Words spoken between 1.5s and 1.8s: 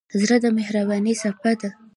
ده.